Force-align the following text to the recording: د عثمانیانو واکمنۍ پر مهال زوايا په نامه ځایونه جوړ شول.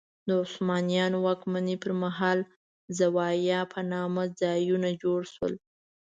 د 0.27 0.29
عثمانیانو 0.43 1.17
واکمنۍ 1.27 1.75
پر 1.83 1.91
مهال 2.03 2.39
زوايا 2.99 3.59
په 3.73 3.79
نامه 3.91 4.23
ځایونه 4.41 4.89
جوړ 5.03 5.19
شول. 5.33 5.53